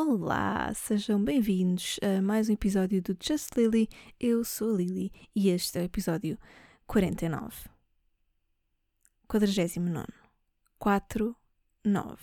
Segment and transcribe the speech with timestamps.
[0.00, 3.88] Olá, sejam bem-vindos a mais um episódio do Just Lily.
[4.20, 6.38] Eu sou a Lily e este é o episódio
[6.86, 7.68] 49.
[9.26, 10.06] 49.
[10.78, 11.36] 4,
[11.84, 12.16] 9.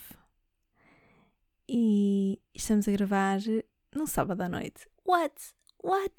[1.68, 3.40] E estamos a gravar
[3.94, 4.88] num sábado à noite.
[5.06, 5.36] What?
[5.84, 6.16] What?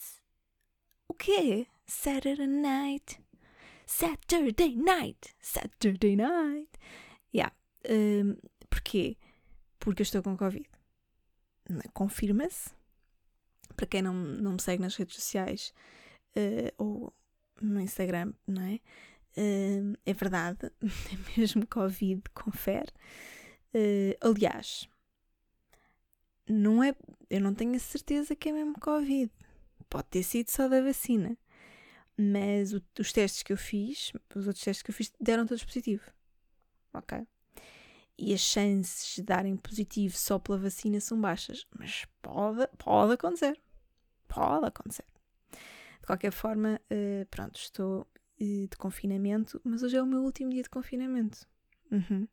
[1.08, 1.66] O quê?
[1.86, 3.18] Saturday night.
[3.86, 5.34] Saturday night.
[5.40, 6.68] Saturday night.
[7.34, 7.56] Yeah.
[7.88, 8.36] Um,
[8.68, 9.16] porquê?
[9.78, 10.75] Porque eu estou com Covid.
[11.92, 12.70] Confirma-se.
[13.76, 15.72] Para quem não, não me segue nas redes sociais
[16.36, 17.12] uh, ou
[17.60, 18.80] no Instagram, não é?
[19.36, 22.90] Uh, é verdade, é mesmo Covid, confere.
[23.74, 24.88] Uh, aliás,
[26.48, 26.94] não é,
[27.28, 29.30] eu não tenho a certeza que é mesmo Covid.
[29.88, 31.36] Pode ter sido só da vacina.
[32.16, 35.64] Mas o, os testes que eu fiz, os outros testes que eu fiz, deram todos
[35.64, 36.02] positivo.
[36.94, 37.26] Ok?
[38.18, 43.60] E as chances de darem positivo só pela vacina são baixas, mas pode, pode acontecer.
[44.26, 45.04] Pode acontecer.
[46.00, 48.06] De qualquer forma, uh, pronto, estou
[48.40, 51.46] uh, de confinamento, mas hoje é o meu último dia de confinamento.
[51.90, 52.26] Uhum.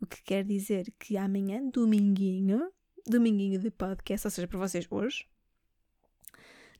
[0.00, 2.72] O que quer dizer que amanhã, dominguinho,
[3.06, 5.26] dominguinho de podcast, ou seja, para vocês hoje,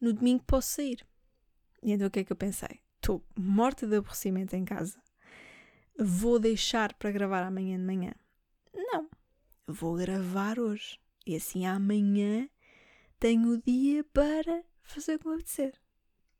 [0.01, 1.05] no domingo posso sair.
[1.83, 2.81] E então o que é que eu pensei?
[2.97, 4.99] Estou morta de aborrecimento em casa
[5.99, 8.13] vou deixar para gravar amanhã de manhã.
[8.75, 9.09] Não,
[9.67, 10.99] vou gravar hoje.
[11.27, 12.49] E assim amanhã
[13.19, 15.75] tenho o dia para fazer o que me apetecer.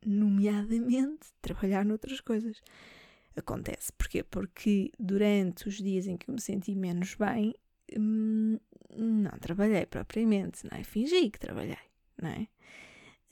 [0.05, 2.61] Nomeadamente, trabalhar noutras coisas.
[3.37, 3.93] Acontece.
[3.93, 4.23] Porquê?
[4.23, 7.55] Porque durante os dias em que eu me senti menos bem,
[7.97, 8.59] hum,
[8.97, 10.83] não trabalhei propriamente, não é?
[10.83, 11.77] Fingi que trabalhei,
[12.21, 12.49] não é?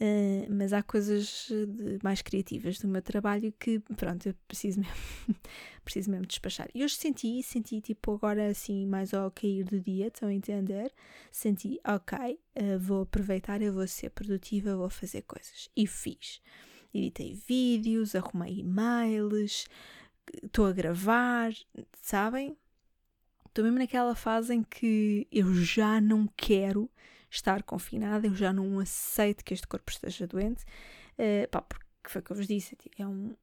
[0.01, 5.37] Uh, mas há coisas de, mais criativas do meu trabalho que, pronto, eu preciso mesmo,
[5.85, 6.69] preciso mesmo despachar.
[6.73, 10.93] E hoje senti, senti tipo agora assim, mais ao cair do dia, estão a entender?
[11.33, 15.69] Senti, ok, uh, vou aproveitar, eu vou ser produtiva, vou fazer coisas.
[15.77, 16.41] E fiz.
[16.95, 19.67] Editei vídeos, arrumei e-mails,
[20.45, 21.53] estou a gravar,
[22.01, 22.57] sabem?
[23.47, 26.89] Estou mesmo naquela fase em que eu já não quero
[27.30, 30.64] estar confinada, eu já não aceito que este corpo esteja doente,
[31.18, 33.34] uh, pá, porque foi o que eu vos disse, é um.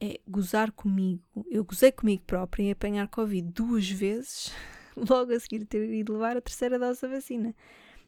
[0.00, 1.22] É gozar comigo.
[1.48, 4.52] Eu gozei comigo própria em apanhar Covid duas vezes,
[4.96, 7.54] logo a seguir ter ido levar a terceira dose da vacina.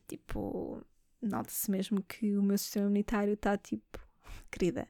[0.08, 0.82] Tipo,
[1.22, 4.00] nota-se mesmo que o meu sistema imunitário está tipo,
[4.50, 4.88] querida,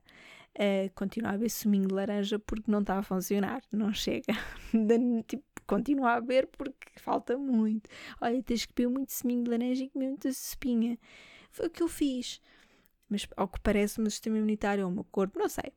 [0.57, 4.33] uh, continua a beber suminho de laranja porque não está a funcionar, não chega.
[5.27, 7.89] tipo, continua a beber porque falta muito.
[8.21, 10.99] Olha, tens que beber muito seminho de laranja e comer muita espinha.
[11.51, 12.41] Foi o que eu fiz.
[13.09, 15.73] Mas ao que parece, o meu sistema imunitário ou o meu corpo, não sei.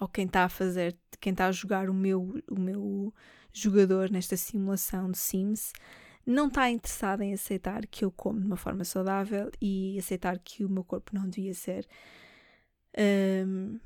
[0.00, 3.14] Ou quem está a fazer, quem está a jogar o meu, o meu
[3.52, 5.72] jogador nesta simulação de Sims,
[6.26, 10.64] não está interessado em aceitar que eu como de uma forma saudável e aceitar que
[10.64, 11.86] o meu corpo não devia ser
[13.46, 13.78] um,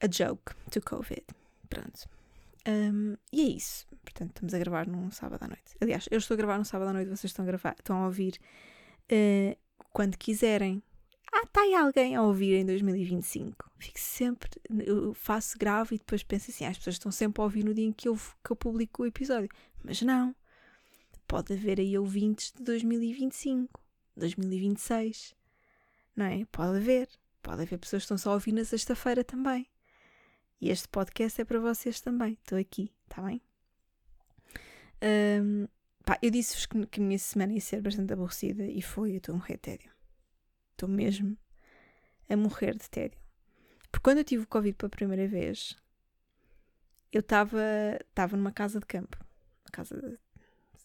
[0.00, 1.24] a joke to COVID.
[1.68, 2.08] Pronto.
[2.66, 3.86] Um, e é isso.
[4.02, 5.76] Portanto, estamos a gravar num sábado à noite.
[5.80, 8.06] Aliás, eu estou a gravar num sábado à noite, vocês estão a, gravar, estão a
[8.06, 8.38] ouvir
[9.12, 9.56] uh,
[9.92, 10.82] quando quiserem.
[11.32, 13.70] Ah, está aí alguém a ouvir em 2025.
[13.78, 14.50] Fico sempre.
[14.86, 17.74] Eu faço, gravo e depois penso assim: ah, as pessoas estão sempre a ouvir no
[17.74, 19.48] dia em que eu, que eu publico o episódio.
[19.82, 20.34] Mas não.
[21.26, 23.80] Pode haver aí ouvintes de 2025,
[24.16, 25.34] 2026.
[26.14, 26.44] Não é?
[26.52, 27.08] Pode haver.
[27.42, 29.66] Pode haver pessoas que estão só a ouvir na sexta-feira também.
[30.64, 32.38] E este podcast é para vocês também.
[32.40, 33.42] Estou aqui, está bem?
[35.42, 35.68] Um,
[36.06, 39.12] pá, eu disse-vos que, que a minha semana ia ser bastante aborrecida e foi.
[39.12, 39.92] Eu estou a morrer de tédio.
[40.72, 41.36] Estou mesmo
[42.30, 43.20] a morrer de tédio.
[43.90, 45.76] Porque quando eu tive o Covid pela primeira vez,
[47.12, 49.18] eu estava numa casa de campo.
[49.66, 50.18] Uma casa de,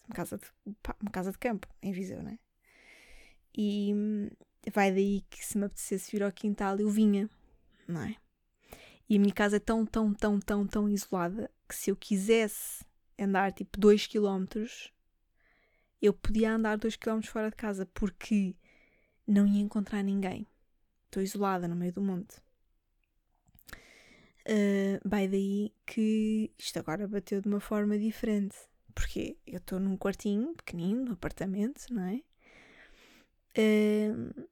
[0.04, 2.38] uma casa de, pá, uma casa de campo, em Viseu, não é?
[3.56, 3.94] E
[4.74, 7.30] vai daí que se me apetecesse vir ao quintal eu vinha,
[7.88, 8.14] não é?
[9.10, 12.84] E a minha casa é tão, tão, tão, tão, tão isolada que se eu quisesse
[13.18, 14.46] andar tipo 2 km,
[16.00, 18.54] eu podia andar 2 km fora de casa porque
[19.26, 20.46] não ia encontrar ninguém.
[21.06, 22.36] Estou isolada no meio do monte.
[24.46, 28.56] Uh, vai daí que isto agora bateu de uma forma diferente.
[28.94, 32.22] Porque eu estou num quartinho pequenino, no apartamento, não é?
[33.58, 34.46] Uh,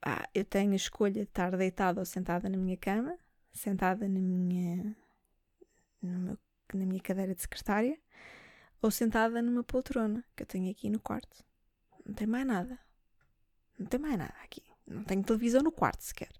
[0.00, 3.14] ah, eu tenho a escolha de estar deitada ou sentada na minha cama
[3.52, 4.96] sentada na minha,
[6.02, 6.38] meu,
[6.74, 7.98] na minha cadeira de secretária
[8.82, 11.44] ou sentada numa poltrona que eu tenho aqui no quarto.
[12.06, 12.78] Não tem mais nada.
[13.78, 14.62] Não tem mais nada aqui.
[14.86, 16.30] Não tenho televisão no quarto sequer.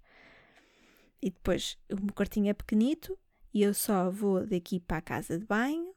[1.22, 3.18] E depois o meu quartinho é pequenito
[3.52, 5.94] e eu só vou daqui para a casa de banho,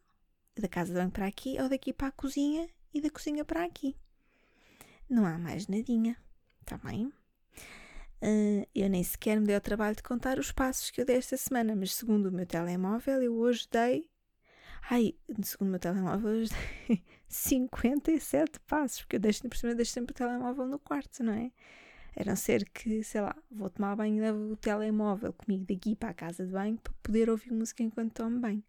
[0.55, 3.63] da casa de banho para aqui ou daqui para a cozinha e da cozinha para
[3.63, 3.95] aqui.
[5.09, 6.17] Não há mais nadinha,
[6.61, 7.11] está bem?
[8.23, 11.17] Uh, eu nem sequer me dei o trabalho de contar os passos que eu dei
[11.17, 14.09] esta semana, mas segundo o meu telemóvel, eu hoje dei.
[14.89, 16.51] Ai, segundo o meu telemóvel, hoje
[16.87, 21.33] dei 57 passos, porque eu deixo, por cima, deixo sempre o telemóvel no quarto, não
[21.33, 21.51] é?
[22.15, 25.93] A não ser que, sei lá, vou tomar banho e levo o telemóvel comigo daqui
[25.93, 28.63] para a casa de banho para poder ouvir música enquanto tomo banho.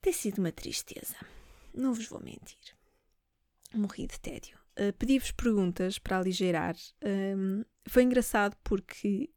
[0.00, 1.16] Tem sido uma tristeza.
[1.74, 2.74] Não vos vou mentir.
[3.74, 4.59] Morri de tédio.
[4.80, 6.74] Uh, Pedi-vos perguntas para aligeirar.
[7.04, 9.30] Um, foi engraçado porque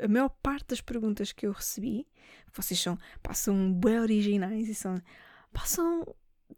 [0.00, 2.06] a maior parte das perguntas que eu recebi,
[2.52, 5.00] vocês são, passam bem originais e são,
[5.52, 6.14] passam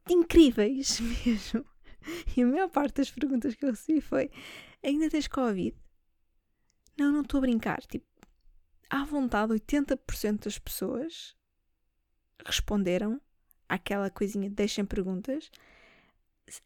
[0.08, 1.64] incríveis mesmo.
[2.36, 4.30] E a maior parte das perguntas que eu recebi foi:
[4.82, 5.76] Ainda tens Covid?
[6.98, 7.80] Não, não estou a brincar.
[7.86, 8.06] Tipo,
[8.90, 11.36] à vontade, 80% das pessoas
[12.44, 13.20] responderam
[13.68, 15.50] àquela coisinha, deixem perguntas.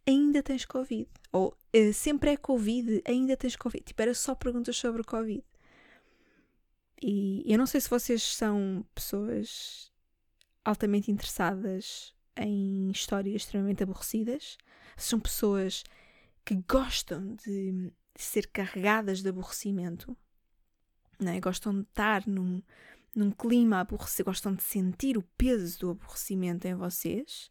[0.07, 1.09] Ainda tens Covid?
[1.33, 3.85] Ou uh, sempre é Covid, ainda tens Covid?
[3.85, 5.43] Tipo, era só perguntas sobre Covid.
[7.03, 9.93] E eu não sei se vocês são pessoas
[10.65, 14.57] altamente interessadas em histórias extremamente aborrecidas,
[14.97, 15.83] se são pessoas
[16.45, 20.17] que gostam de ser carregadas de aborrecimento,
[21.19, 21.41] né?
[21.41, 22.63] gostam de estar num,
[23.15, 27.51] num clima aborrecido, gostam de sentir o peso do aborrecimento em vocês,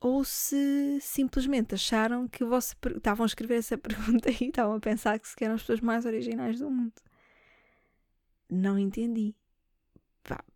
[0.00, 5.18] ou se simplesmente acharam que vossa, estavam a escrever essa pergunta e estavam a pensar
[5.18, 6.94] que se eram as pessoas mais originais do mundo.
[8.50, 9.34] Não entendi.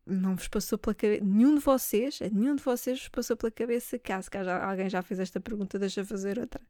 [0.06, 3.98] Não vos passou pela cabeça, nenhum de vocês, nenhum de vocês vos passou pela cabeça,
[3.98, 6.60] caso que alguém já fez esta pergunta, deixa fazer outra,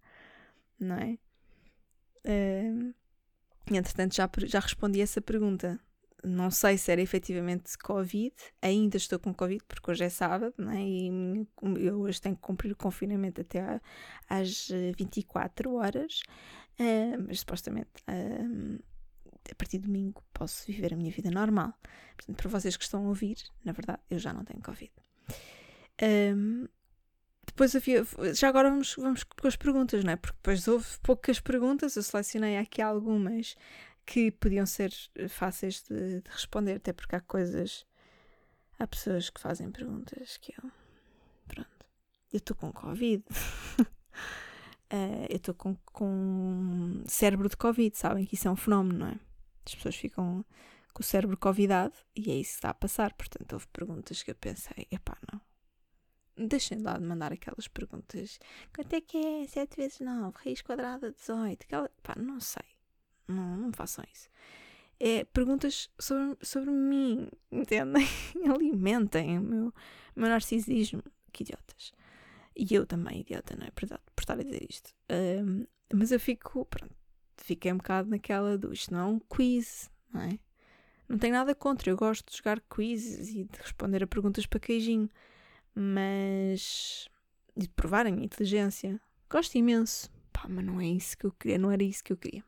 [0.79, 1.19] não é?
[2.25, 2.94] Uh,
[3.73, 5.81] entretanto, já, já respondi essa pergunta.
[6.25, 10.82] Não sei se era efetivamente Covid, ainda estou com Covid, porque hoje é sábado, né?
[10.82, 11.47] e
[11.81, 13.81] eu hoje tenho que cumprir o confinamento até
[14.29, 16.23] às 24 horas,
[16.81, 18.82] uh, mas supostamente uh,
[19.50, 21.75] a partir de domingo posso viver a minha vida normal.
[22.17, 24.93] Portanto, para vocês que estão a ouvir, na verdade, eu já não tenho Covid.
[26.03, 26.67] Um,
[27.47, 28.05] depois havia.
[28.35, 30.17] Já agora vamos, vamos com as perguntas, não é?
[30.17, 33.56] Porque depois houve poucas perguntas, eu selecionei aqui algumas
[34.06, 34.93] que podiam ser
[35.29, 37.87] fáceis de, de responder, até porque há coisas.
[38.79, 40.71] Há pessoas que fazem perguntas que eu.
[41.47, 41.87] Pronto.
[42.33, 43.25] Eu estou com Covid.
[43.81, 43.87] uh,
[45.31, 49.21] eu estou com, com cérebro de Covid, sabem que isso é um fenómeno, não é?
[49.65, 50.45] As pessoas ficam
[50.93, 53.12] com o cérebro covidado e é isso que está a passar.
[53.15, 55.41] Portanto, houve perguntas que eu pensei, epá, não
[56.37, 58.41] Deixem de mandar aquelas perguntas.
[58.75, 60.37] Quanto é que é 7 vezes 9?
[60.37, 61.62] Raiz quadrada 18?
[61.62, 61.89] Aquela...
[62.03, 62.74] Pá, não sei.
[63.26, 64.29] Não, não façam isso.
[65.00, 68.06] É perguntas sobre, sobre mim, entendem?
[68.55, 71.03] Alimentem o meu, o meu narcisismo.
[71.32, 71.93] Que idiotas.
[72.56, 73.71] E eu também, idiota, não é?
[73.71, 74.94] Por, por estar a dizer isto.
[75.11, 76.94] Um, mas eu fico, pronto,
[77.37, 80.38] fiquei um bocado naquela do isto não é um quiz, não é?
[81.09, 84.61] Não tenho nada contra, eu gosto de jogar quizzes e de responder a perguntas para
[84.61, 85.11] queijinho
[85.75, 87.09] mas.
[87.56, 89.00] de provar a minha inteligência.
[89.29, 90.11] Gosto imenso.
[90.32, 92.44] Pá, mas não é isso que eu queria, não era isso que eu queria.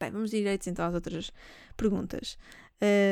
[0.00, 1.30] Bem, vamos direito então às outras
[1.76, 2.38] perguntas.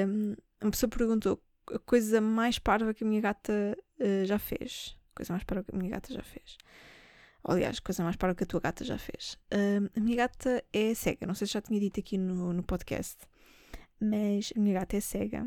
[0.08, 1.38] Um, uma pessoa perguntou
[1.70, 4.96] a coisa mais parva que a minha gata uh, já fez.
[5.14, 6.56] Coisa mais parva que a minha gata já fez.
[7.44, 9.38] Aliás, coisa mais parva que a tua gata já fez.
[9.94, 11.26] A minha gata é cega.
[11.26, 13.16] Não sei se já tinha dito aqui no, no podcast,
[14.00, 15.46] mas a minha gata é cega.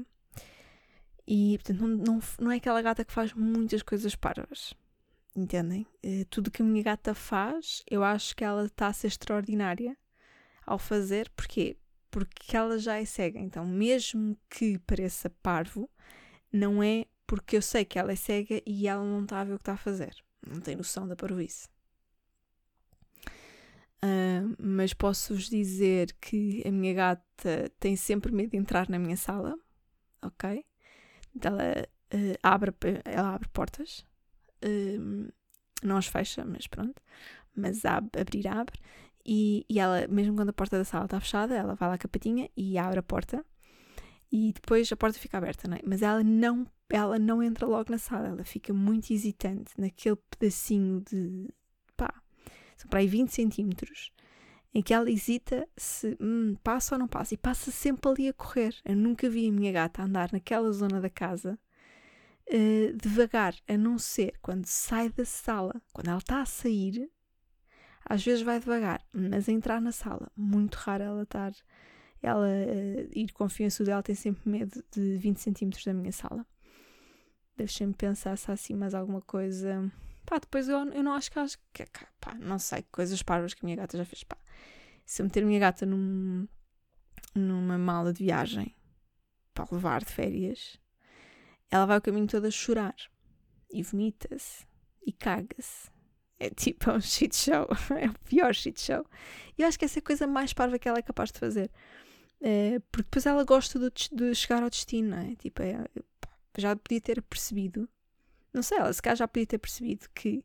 [1.28, 4.74] E, portanto, não, não, não é aquela gata que faz muitas coisas parvas.
[5.36, 5.86] Entendem?
[6.04, 9.96] Uh, tudo que a minha gata faz, eu acho que ela está a ser extraordinária
[10.72, 11.30] ao fazer.
[11.36, 11.78] Porquê?
[12.10, 13.40] Porque ela já é cega.
[13.40, 15.90] Então, mesmo que pareça parvo,
[16.52, 19.54] não é porque eu sei que ela é cega e ela não está a ver
[19.54, 20.16] o que está a fazer.
[20.46, 21.70] Não tem noção da parvoíce.
[24.04, 29.16] Uh, mas posso-vos dizer que a minha gata tem sempre medo de entrar na minha
[29.16, 29.56] sala,
[30.24, 30.66] ok?
[31.40, 32.74] ela uh, abre,
[33.06, 34.06] ela abre portas,
[34.66, 35.32] uh,
[35.84, 37.02] não as fecha, mas pronto,
[37.56, 38.80] mas abre, abrir, abre,
[39.26, 42.08] e, e ela, mesmo quando a porta da sala está fechada, ela vai lá com
[42.08, 43.46] a patinha e abre a porta,
[44.32, 45.82] e depois a porta fica aberta, não é?
[45.86, 51.02] Mas ela não, ela não entra logo na sala, ela fica muito hesitante naquele pedacinho
[51.02, 51.50] de,
[51.98, 52.14] pá,
[52.78, 54.12] são para aí 20 centímetros,
[54.74, 58.34] em que ela hesita se hum, passa ou não passa, e passa sempre ali a
[58.34, 58.74] correr.
[58.86, 61.60] Eu nunca vi a minha gata andar naquela zona da casa
[62.48, 67.12] uh, devagar, a não ser quando sai da sala, quando ela está a sair,
[68.06, 71.54] às vezes vai devagar, mas a entrar na sala, muito raro ela estar,
[72.22, 76.46] ela uh, ir confiança dela tem sempre medo de 20 centímetros da minha sala.
[77.56, 79.92] Deixem-me pensar se há assim mais alguma coisa.
[80.26, 81.86] Pá, depois eu, eu não acho que acho que,
[82.20, 84.38] pá, não sei, coisas parvas que a minha gata já fez, pá.
[85.06, 86.48] Se eu meter a minha gata num,
[87.36, 88.76] numa mala de viagem
[89.54, 90.80] para levar de férias,
[91.70, 92.96] ela vai o caminho todo a chorar
[93.70, 94.66] e vomita-se
[95.06, 95.90] e caga-se.
[96.42, 99.06] É tipo é um shit show, é o pior shit show.
[99.56, 101.38] E eu acho que essa é a coisa mais parva que ela é capaz de
[101.38, 101.70] fazer.
[102.42, 105.36] É, porque depois ela gosta de, de, chegar ao destino, não é?
[105.36, 105.86] Tipo, é,
[106.58, 107.88] já podia ter percebido,
[108.52, 110.44] não sei, ela se calhar já podia ter percebido que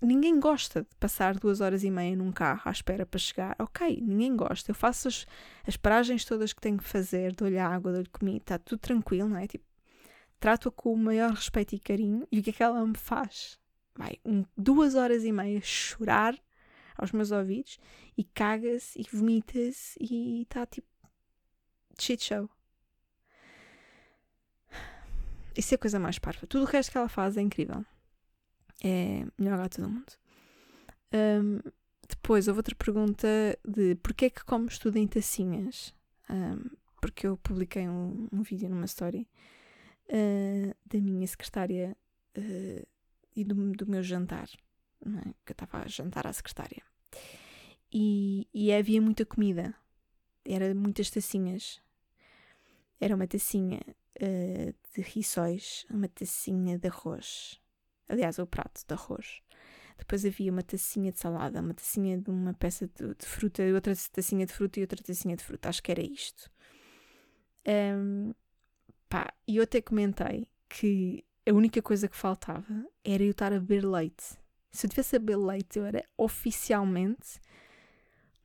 [0.00, 3.54] ninguém gosta de passar duas horas e meia num carro à espera para chegar.
[3.58, 4.70] Ok, ninguém gosta.
[4.70, 5.26] Eu faço as,
[5.66, 9.36] as paragens todas que tenho que fazer, dou-lhe água, dou-lhe comida, está tudo tranquilo, não
[9.36, 9.46] é?
[9.46, 9.64] Tipo,
[10.40, 12.26] trato-a com o maior respeito e carinho.
[12.32, 13.60] E o que é que ela me faz?
[13.96, 16.38] Vai um, duas horas e meia chorar
[16.96, 17.78] aos meus ouvidos
[18.16, 20.88] e caga-se e vomita-se e está tipo
[21.98, 22.48] shit show.
[25.56, 26.46] Isso é a coisa mais parva.
[26.46, 27.84] Tudo o resto que ela faz é incrível.
[28.82, 30.12] É a melhor gata do mundo.
[31.12, 31.60] Um,
[32.08, 33.26] depois houve outra pergunta
[33.66, 35.94] de porquê é que comes tudo em tacinhas?
[36.28, 36.70] Um,
[37.00, 39.28] porque eu publiquei um, um vídeo numa story
[40.08, 41.96] uh, da minha secretária
[42.36, 42.86] uh,
[43.40, 44.48] e do, do, meu jantar,
[45.04, 45.32] é?
[45.44, 46.82] que eu estava a jantar à secretária.
[47.92, 49.74] E, e havia muita comida,
[50.44, 51.80] era muitas tacinhas.
[53.00, 53.80] Era uma tacinha
[54.22, 57.60] uh, de rissóis, uma tacinha de arroz.
[58.08, 59.40] Aliás, o prato de arroz.
[59.96, 63.94] Depois havia uma tacinha de salada, uma tacinha de uma peça de, de fruta, outra
[64.12, 65.68] tacinha de fruta e outra tacinha de fruta.
[65.68, 66.50] Acho que era isto.
[67.66, 68.32] Um,
[69.08, 73.58] pá, e eu até comentei que a única coisa que faltava era eu estar a
[73.58, 74.38] beber leite.
[74.70, 77.40] Se eu tivesse a beber leite, eu era oficialmente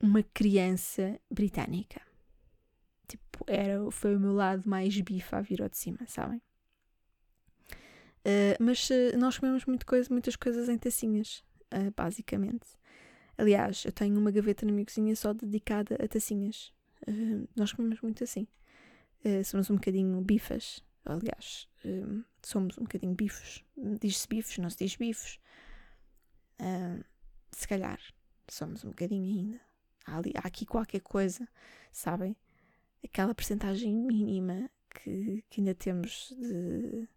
[0.00, 2.02] uma criança britânica.
[3.06, 6.42] Tipo, era, foi o meu lado mais bifa a vir ao de cima, sabem?
[8.26, 12.66] Uh, mas uh, nós comemos muito coisa, muitas coisas em tacinhas, uh, basicamente.
[13.38, 16.72] Aliás, eu tenho uma gaveta na minha cozinha só dedicada a tacinhas.
[17.54, 18.48] nós comemos muito assim.
[19.44, 20.82] somos um bocadinho bifas.
[21.06, 21.68] Aliás,
[22.42, 23.64] somos um bocadinho bifos.
[24.00, 25.38] Diz-se bifos, não se diz bifos.
[27.52, 28.00] se calhar
[28.48, 29.60] somos um bocadinho ainda.
[30.06, 31.48] Há, ali, há aqui qualquer coisa,
[31.92, 32.36] sabem?
[33.06, 37.08] aquela percentagem mínima que, que ainda temos de,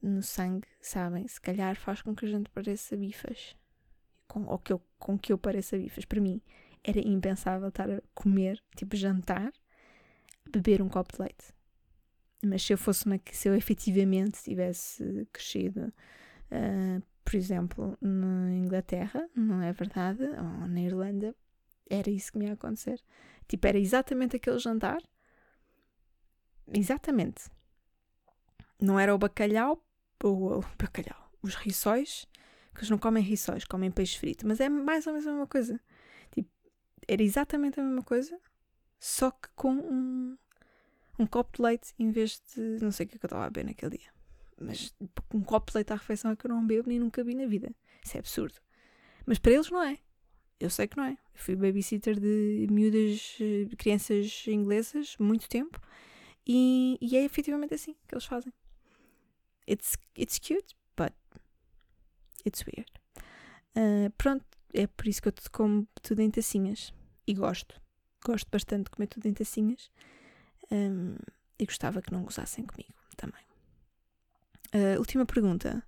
[0.00, 1.26] no sangue, sabem?
[1.26, 3.56] Se calhar faz com que a gente pareça bifas.
[4.28, 6.04] Com, ou que eu, com que eu pareça bifas.
[6.04, 6.40] Para mim
[6.84, 9.52] era impensável estar a comer, tipo jantar,
[10.48, 11.52] beber um copo de leite.
[12.44, 15.92] Mas se eu fosse uma, se eu efetivamente tivesse crescido,
[16.50, 20.22] uh, por exemplo, na Inglaterra, não é verdade?
[20.22, 21.34] Ou na Irlanda,
[21.88, 23.00] era isso que me ia acontecer.
[23.46, 25.02] Tipo, era exatamente aquele jantar.
[26.72, 27.50] Exatamente.
[28.80, 29.84] Não era o bacalhau,
[30.22, 32.26] o, o bacalhau, os rissóis,
[32.72, 35.46] que eles não comem rissóis, comem peixe frito, mas é mais ou menos a mesma
[35.46, 35.80] coisa.
[36.32, 36.48] Tipo,
[37.06, 38.38] era exatamente a mesma coisa,
[38.98, 40.38] só que com um,
[41.20, 42.60] um copo de leite em vez de.
[42.82, 44.08] Não sei o que, é que eu estava a beber naquele dia.
[44.58, 44.94] Mas
[45.32, 47.46] um copo de leite à refeição é que eu não bebo nem nunca vi na
[47.46, 47.74] vida.
[48.04, 48.58] Isso é absurdo.
[49.26, 49.98] Mas para eles não é.
[50.58, 51.12] Eu sei que não é.
[51.12, 55.80] Eu fui babysitter de miúdas, eh, crianças inglesas, muito tempo,
[56.46, 58.52] e, e é efetivamente assim que eles fazem.
[59.68, 61.14] It's, it's cute, but
[62.44, 62.90] it's weird.
[63.74, 66.92] Uh, pronto, é por isso que eu como tudo em tacinhas.
[67.26, 67.80] E gosto.
[68.24, 69.90] Gosto bastante de comer tudo em tacinhas.
[70.70, 71.16] Um,
[71.58, 73.42] e gostava que não gozassem comigo também.
[74.74, 75.82] Uh, última pergunta.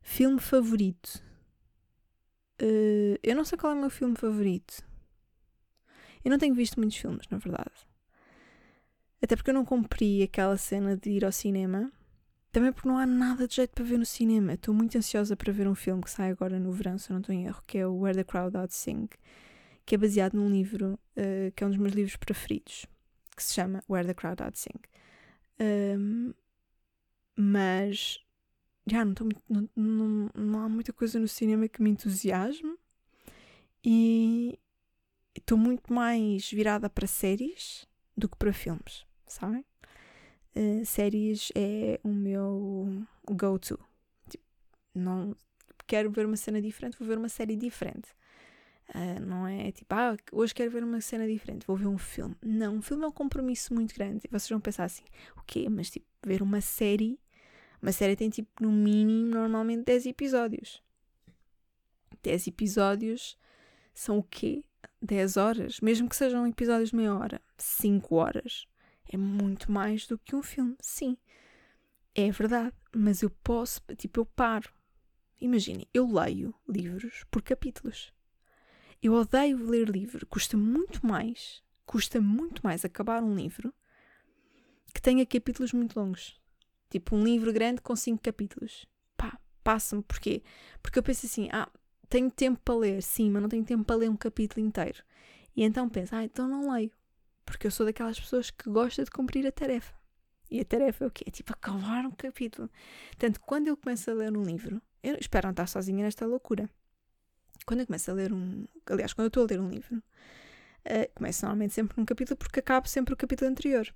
[0.00, 1.22] Filme favorito?
[2.62, 4.82] Uh, eu não sei qual é o meu filme favorito.
[6.24, 7.86] Eu não tenho visto muitos filmes, na verdade.
[9.20, 11.90] Até porque eu não cumpri aquela cena de ir ao cinema.
[12.52, 14.54] Também porque não há nada de jeito para ver no cinema.
[14.54, 17.20] Estou muito ansiosa para ver um filme que sai agora no verão, se eu não
[17.20, 19.08] estou em erro, que é o Where the Crowd Out Sing,
[19.84, 22.86] que é baseado num livro uh, que é um dos meus livros preferidos,
[23.36, 24.80] que se chama Where the Crowd Out Sing.
[25.60, 26.34] Um,
[27.36, 28.18] mas
[28.86, 32.76] já não, tô, não, não, não há muita coisa no cinema que me entusiasme
[33.84, 34.58] e
[35.36, 39.64] estou muito mais virada para séries do que para filmes, sabem?
[40.54, 43.78] Uh, séries é o meu go-to.
[44.30, 44.44] Tipo,
[44.94, 45.36] não
[45.86, 48.08] quero ver uma cena diferente, vou ver uma série diferente.
[48.94, 52.36] Uh, não é tipo, ah, hoje quero ver uma cena diferente, vou ver um filme.
[52.42, 54.20] Não, um filme é um compromisso muito grande.
[54.24, 55.04] E vocês vão pensar assim,
[55.36, 55.68] o quê?
[55.68, 57.18] Mas tipo, ver uma série
[57.80, 60.82] uma série tem tipo, no mínimo, normalmente 10 episódios.
[62.22, 63.38] 10 episódios
[63.94, 64.64] são o quê?
[65.00, 65.80] 10 horas.
[65.80, 68.66] Mesmo que sejam episódios de meia hora, 5 horas.
[69.08, 70.76] É muito mais do que um filme.
[70.80, 71.16] Sim,
[72.14, 72.74] é verdade.
[72.94, 74.70] Mas eu posso, tipo, eu paro.
[75.40, 78.12] Imaginem, eu leio livros por capítulos.
[79.02, 80.26] Eu odeio ler livro.
[80.26, 83.72] Custa muito mais, custa muito mais acabar um livro
[84.92, 86.40] que tenha capítulos muito longos.
[86.90, 88.86] Tipo um livro grande com cinco capítulos.
[89.16, 90.02] Pá, passa-me.
[90.02, 90.42] Porquê?
[90.82, 91.68] Porque eu penso assim, ah,
[92.08, 95.02] tenho tempo para ler, sim, mas não tenho tempo para ler um capítulo inteiro.
[95.54, 96.90] E então penso, ah, então não leio.
[97.44, 99.94] Porque eu sou daquelas pessoas que gosta de cumprir a tarefa.
[100.50, 101.24] E a tarefa é o quê?
[101.26, 102.70] É tipo acabar um capítulo.
[103.08, 106.70] Portanto, quando eu começo a ler um livro, eu espero não estar sozinha nesta loucura.
[107.66, 108.64] Quando eu começo a ler um.
[108.86, 112.60] Aliás, quando eu estou a ler um livro, uh, começo normalmente sempre num capítulo porque
[112.60, 113.92] acabo sempre o capítulo anterior.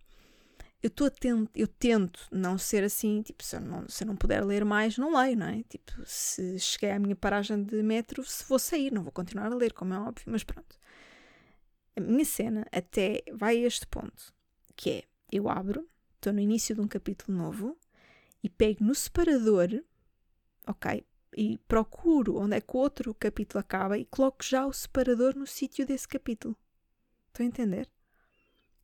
[0.82, 4.16] Eu estou atento, eu tento não ser assim, tipo, se eu, não, se eu não
[4.16, 5.62] puder ler mais, não leio, não é?
[5.68, 9.54] Tipo, se cheguei à minha paragem de metro, se vou sair, não vou continuar a
[9.54, 10.78] ler, como é óbvio, mas pronto.
[11.94, 14.32] A minha cena até vai a este ponto,
[14.74, 15.86] que é, eu abro,
[16.16, 17.78] estou no início de um capítulo novo
[18.42, 19.68] e pego no separador,
[20.66, 21.04] ok?
[21.36, 25.46] E procuro onde é que o outro capítulo acaba e coloco já o separador no
[25.46, 26.56] sítio desse capítulo.
[27.28, 27.88] Estão a entender?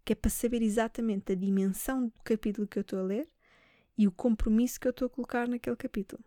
[0.05, 3.29] Que é para saber exatamente a dimensão do capítulo que eu estou a ler
[3.99, 6.23] e o compromisso que eu estou a colocar naquele capítulo.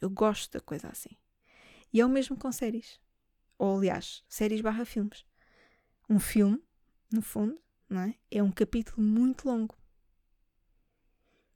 [0.00, 1.16] Eu gosto da coisa assim.
[1.92, 3.00] E é o mesmo com séries.
[3.58, 5.24] Ou, aliás, séries barra filmes.
[6.08, 6.62] Um filme,
[7.12, 8.14] no fundo, não é?
[8.30, 9.76] é um capítulo muito longo.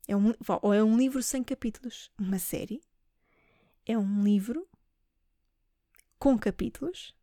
[0.07, 2.11] É um, ou é um livro sem capítulos.
[2.19, 2.83] Uma série
[3.87, 4.69] é um livro
[6.19, 7.15] com capítulos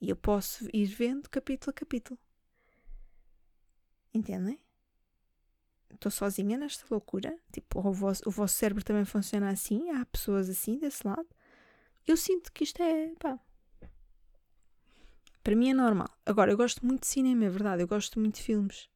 [0.00, 2.18] e eu posso ir vendo capítulo a capítulo.
[4.14, 4.58] Entendem?
[5.92, 7.36] Estou sozinha nesta loucura.
[7.52, 9.90] Tipo, o vosso, o vosso cérebro também funciona assim.
[9.90, 11.28] Há pessoas assim desse lado.
[12.06, 13.14] Eu sinto que isto é.
[13.16, 13.38] Pá,
[15.42, 16.08] para mim é normal.
[16.24, 17.82] Agora, eu gosto muito de cinema, é verdade.
[17.82, 18.88] Eu gosto muito de filmes.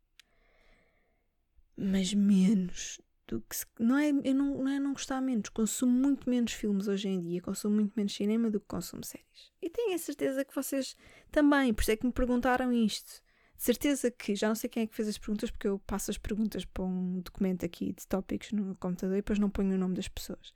[1.76, 3.00] Mas menos
[3.40, 6.88] que se, não é eu não, não é não gostar menos, consumo muito menos filmes
[6.88, 9.52] hoje em dia, consumo muito menos cinema do que consumo séries.
[9.60, 10.96] E tenho a certeza que vocês
[11.30, 13.22] também, por isso é que me perguntaram isto.
[13.56, 16.10] De certeza que, já não sei quem é que fez as perguntas, porque eu passo
[16.10, 19.78] as perguntas para um documento aqui de tópicos no computador e depois não ponho o
[19.78, 20.52] nome das pessoas.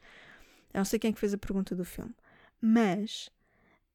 [0.74, 2.14] Eu não sei quem é que fez a pergunta do filme.
[2.61, 3.31] Mas,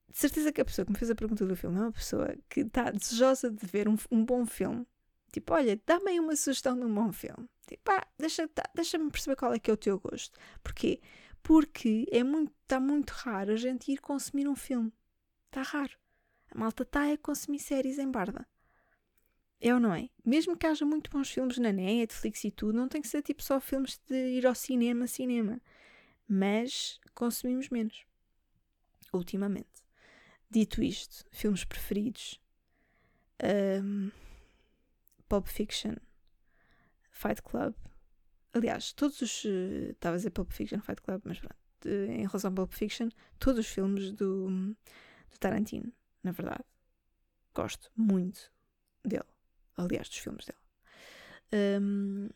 [0.09, 2.35] de certeza que a pessoa que me fez a pergunta do filme é uma pessoa
[2.49, 4.85] que está desejosa de ver um, um bom filme.
[5.31, 7.49] Tipo, olha, dá-me aí uma sugestão de um bom filme.
[7.67, 10.37] Tipo, ah, deixa, deixa-me perceber qual é que é o teu gosto.
[10.61, 10.99] Porquê?
[11.41, 14.91] Porque é muito, está muito raro a gente ir consumir um filme.
[15.47, 15.97] Está raro.
[16.53, 18.45] A malta está a consumir séries em barda.
[19.59, 20.09] É ou não é?
[20.25, 23.43] Mesmo que haja muito bons filmes na Netflix e tudo, não tem que ser tipo
[23.43, 25.61] só filmes de ir ao cinema, cinema.
[26.27, 28.05] Mas consumimos menos.
[29.13, 29.67] Ultimamente.
[30.49, 32.41] Dito isto, filmes preferidos.
[33.83, 34.11] Um,
[35.31, 35.95] Pulp Fiction
[37.09, 37.73] Fight Club.
[38.51, 39.45] Aliás, todos os.
[39.45, 41.55] Uh, estava a dizer Pulp Fiction, Fight Club, mas pronto.
[41.85, 43.07] Em relação a Pulp Fiction,
[43.39, 45.89] todos os filmes do, do Tarantino,
[46.21, 46.65] na verdade.
[47.55, 48.51] Gosto muito
[49.05, 49.23] dele.
[49.77, 51.79] Aliás, dos filmes dele.
[51.81, 52.27] Um,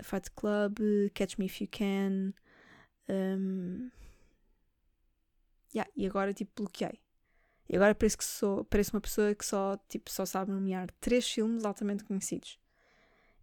[0.00, 0.78] Fight Club,
[1.12, 2.32] Catch Me If You Can.
[3.08, 3.90] Um,
[5.74, 7.00] yeah, e agora, tipo, bloqueei.
[7.68, 11.28] E agora parece que sou, parece uma pessoa que só, tipo, só sabe nomear três
[11.28, 12.58] filmes altamente conhecidos.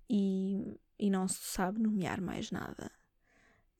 [0.10, 2.90] E e não sabe nomear mais nada.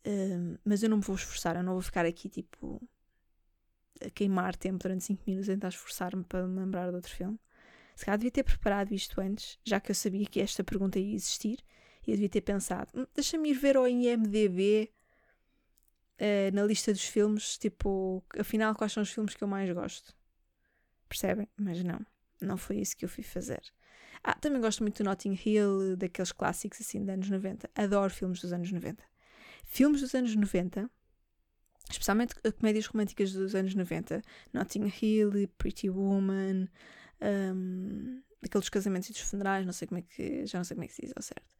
[0.06, 2.82] Um, mas eu não me vou esforçar, eu não vou ficar aqui tipo
[4.06, 7.40] a queimar tempo durante 5 minutos a tentar esforçar-me para me lembrar de outro filme.
[7.96, 11.16] Se calhar devia ter preparado isto antes, já que eu sabia que esta pergunta ia
[11.16, 11.64] existir,
[12.06, 14.92] e eu devia ter pensado: hum, deixa-me ir ver ao IMDB
[16.20, 20.14] uh, na lista dos filmes, tipo, afinal, quais são os filmes que eu mais gosto.
[21.14, 21.48] Percebem?
[21.56, 22.04] Mas não,
[22.42, 23.62] não foi isso que eu fui fazer.
[24.24, 27.70] Ah, também gosto muito do Notting Hill, daqueles clássicos assim dos anos 90.
[27.76, 29.04] Adoro filmes dos anos 90.
[29.64, 30.90] Filmes dos anos 90,
[31.88, 34.24] especialmente comédias românticas dos anos 90.
[34.52, 36.68] Notting Hill, Pretty Woman,
[37.22, 40.86] um, aqueles casamentos e dos funerais, não sei como é que, já não sei como
[40.86, 41.54] é que se diz ao certo.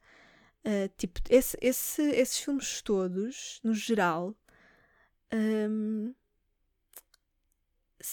[0.66, 4.34] Uh, tipo, esse, esse, esses filmes todos, no geral,
[5.32, 6.12] um,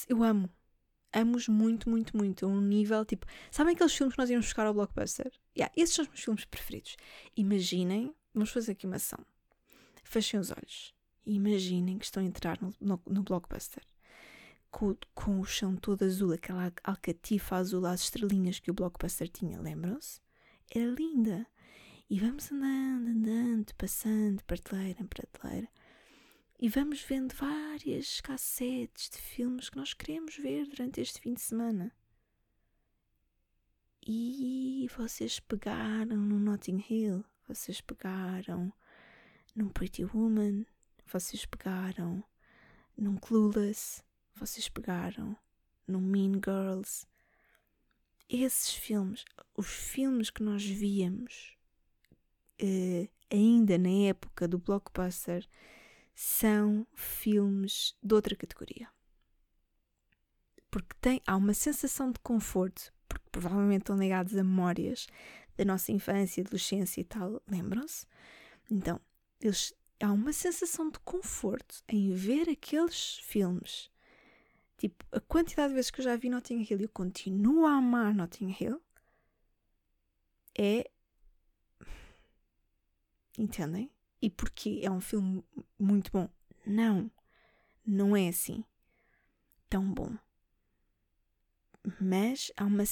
[0.07, 0.47] eu amo
[1.13, 2.45] amo-os muito, muito, muito.
[2.45, 3.25] A um nível tipo.
[3.49, 5.31] Sabem aqueles filmes que nós íamos buscar ao blockbuster?
[5.57, 6.95] Yeah, esses são os meus filmes preferidos.
[7.35, 9.19] Imaginem, vamos fazer aqui uma ação.
[10.03, 10.93] Fechem os olhos
[11.25, 13.83] e imaginem que estão a entrar no, no, no blockbuster
[14.71, 19.59] com, com o chão todo azul, aquela alcatifa azul às estrelinhas que o blockbuster tinha,
[19.61, 20.19] lembram-se?
[20.73, 21.45] Era linda.
[22.09, 25.67] E vamos andando, andando, passando, prateleira em prateleira
[26.61, 31.41] e vamos vendo várias cassetes de filmes que nós queremos ver durante este fim de
[31.41, 31.91] semana.
[34.05, 38.71] E vocês pegaram no Notting Hill, vocês pegaram
[39.55, 40.67] no Pretty Woman,
[41.11, 42.23] vocês pegaram
[42.95, 44.03] num Clueless,
[44.35, 45.35] vocês pegaram,
[45.87, 47.07] num Mean Girls.
[48.29, 49.25] Esses filmes,
[49.57, 51.57] os filmes que nós víamos
[52.61, 55.47] uh, ainda na época do blockbuster,
[56.13, 58.89] são filmes de outra categoria.
[60.69, 65.07] Porque tem, há uma sensação de conforto, porque provavelmente estão ligados a memórias
[65.57, 68.05] da nossa infância, adolescência e tal, lembram-se?
[68.69, 68.99] Então,
[69.41, 73.91] eles, há uma sensação de conforto em ver aqueles filmes.
[74.77, 77.73] Tipo, a quantidade de vezes que eu já vi Notting Hill e eu continuo a
[77.73, 78.81] amar Notting Hill
[80.57, 80.89] é.
[83.37, 83.91] Entendem?
[84.21, 84.81] E porquê?
[84.83, 85.43] É um filme
[85.79, 86.29] muito bom?
[86.65, 87.09] Não,
[87.85, 88.63] não é assim
[89.69, 90.15] tão bom.
[91.99, 92.83] Mas há uma,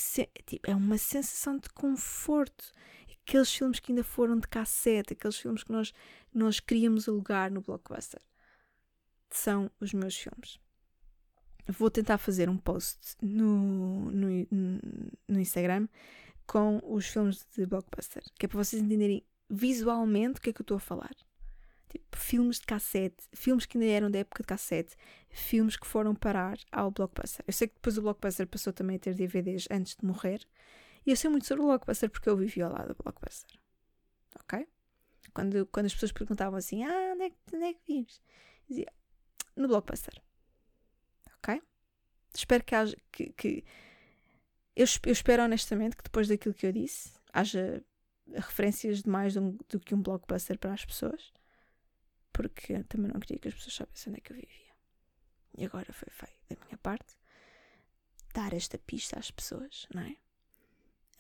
[0.45, 2.73] tipo, é uma sensação de conforto
[3.29, 5.93] aqueles filmes que ainda foram de cassete, aqueles filmes que nós,
[6.33, 8.21] nós queríamos alugar no Blockbuster.
[9.29, 10.59] São os meus filmes.
[11.67, 14.47] Vou tentar fazer um post no, no,
[15.27, 15.87] no Instagram
[16.47, 20.61] com os filmes de Blockbuster, que é para vocês entenderem visualmente o que é que
[20.61, 21.15] eu estou a falar.
[21.89, 24.95] Tipo, filmes de cassete, filmes que ainda eram da época de cassete,
[25.29, 27.43] filmes que foram parar ao Blockbuster.
[27.47, 30.45] Eu sei que depois o Blockbuster passou também a ter DVDs antes de morrer,
[31.05, 33.59] e eu sei muito sobre o Blockbuster porque eu vivi ao lado do Blockbuster.
[34.43, 34.67] Ok?
[35.33, 38.21] Quando, quando as pessoas perguntavam assim, ah, onde é, onde é que vives?
[38.67, 38.91] Dizia,
[39.55, 40.21] no Blockbuster.
[41.37, 41.61] Ok?
[42.35, 42.97] Espero que haja.
[43.11, 43.63] Que, que
[44.75, 47.83] eu, eu, espero honestamente que depois daquilo que eu disse haja
[48.35, 51.33] referências de mais um, do que um blockbuster para as pessoas,
[52.31, 54.73] porque também não queria que as pessoas soubessem onde é que eu vivia.
[55.57, 57.17] E agora foi feio da minha parte
[58.33, 60.15] dar esta pista às pessoas, não é?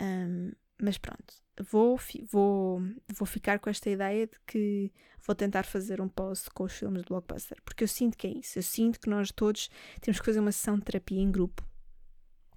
[0.01, 1.33] Um, mas pronto,
[1.69, 1.99] vou,
[2.31, 2.81] vou,
[3.13, 4.91] vou ficar com esta ideia de que
[5.25, 8.31] vou tentar fazer um post com os filmes de blockbuster, porque eu sinto que é
[8.31, 8.57] isso.
[8.57, 9.69] Eu sinto que nós todos
[9.99, 11.67] temos que fazer uma sessão de terapia em grupo,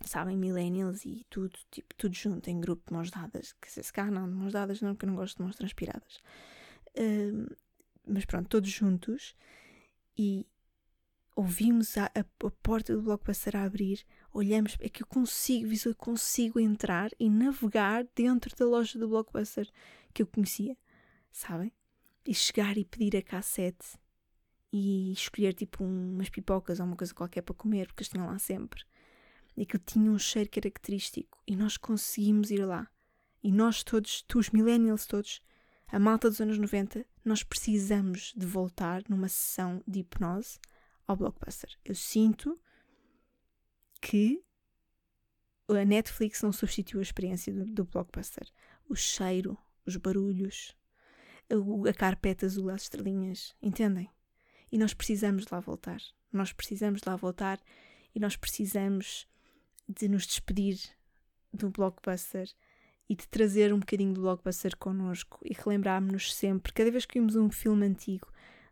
[0.09, 0.37] sabem?
[0.37, 3.55] Millennials e tudo, tipo, tudo junto, em grupo, mãos dadas.
[3.65, 6.19] Dizer, se cá não, mãos dadas não, porque eu não gosto de mãos transpiradas.
[6.99, 7.47] Um,
[8.07, 9.35] mas pronto, todos juntos
[10.17, 10.47] e
[11.35, 15.95] ouvimos a, a, a porta do blockbuster a abrir olhamos, é que eu consigo, eu
[15.95, 19.69] consigo entrar e navegar dentro da loja do Blockbuster
[20.13, 20.77] que eu conhecia,
[21.31, 21.73] sabem?
[22.27, 23.99] E chegar e pedir a cassete
[24.73, 28.39] e escolher tipo umas pipocas ou uma coisa qualquer para comer, porque eles tinham lá
[28.39, 28.83] sempre.
[29.57, 32.89] E que tinha um cheiro característico e nós conseguimos ir lá.
[33.43, 35.43] E nós todos, tu, os millennials todos,
[35.89, 40.59] a malta dos anos 90, nós precisamos de voltar numa sessão de hipnose
[41.07, 41.71] ao Blockbuster.
[41.85, 42.59] Eu sinto
[44.01, 44.43] que
[45.69, 48.49] a Netflix não substituiu a experiência do, do blockbuster.
[48.89, 50.77] O cheiro, os barulhos,
[51.49, 54.11] a, a carpeta azul às estrelinhas, entendem?
[54.71, 56.01] E nós precisamos de lá voltar.
[56.33, 57.61] Nós precisamos de lá voltar
[58.15, 59.27] e nós precisamos
[59.89, 60.79] de nos despedir
[61.53, 62.49] do blockbuster
[63.09, 67.37] e de trazer um bocadinho do blockbuster connosco e relembrarmos-nos sempre, cada vez que vimos
[67.37, 68.29] um filme antigo,